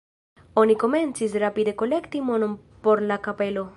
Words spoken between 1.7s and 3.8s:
kolekti monon por la kapelo.